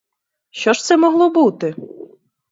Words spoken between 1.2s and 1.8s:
бути?